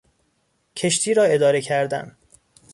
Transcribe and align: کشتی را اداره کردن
کشتی 0.75 1.13
را 1.13 1.23
اداره 1.23 1.61
کردن 1.61 2.17